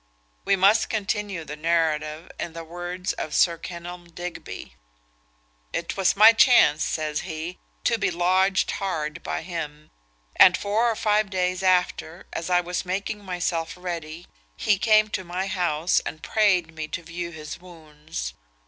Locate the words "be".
7.99-8.09